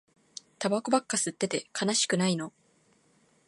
[0.57, 2.51] タバコばっか吸ってて悲しくないの